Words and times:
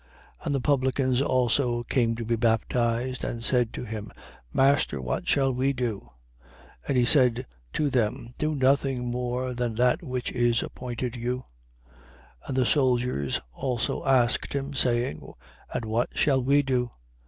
3:12. 0.39 0.45
And 0.47 0.55
the 0.55 0.61
publicans 0.61 1.21
also 1.21 1.83
came 1.83 2.15
to 2.15 2.25
be 2.25 2.35
baptized 2.35 3.23
and 3.23 3.43
said 3.43 3.71
to 3.73 3.83
him: 3.85 4.11
Master, 4.51 4.99
what 4.99 5.27
shall 5.27 5.53
we 5.53 5.73
do? 5.73 5.99
3:13. 5.99 6.09
But 6.87 6.95
he 6.95 7.05
said 7.05 7.45
to 7.73 7.89
them: 7.91 8.33
Do 8.39 8.55
nothing 8.55 9.11
more 9.11 9.53
than 9.53 9.75
that 9.75 10.01
which 10.01 10.31
is 10.31 10.63
appointed 10.63 11.15
you. 11.17 11.45
3:14. 12.45 12.47
And 12.47 12.57
the 12.57 12.65
soldiers 12.65 13.41
also 13.53 14.03
asked 14.03 14.53
him, 14.53 14.73
saying: 14.73 15.21
And 15.71 15.85
what 15.85 16.09
shall 16.17 16.43
we 16.43 16.63
do? 16.63 16.89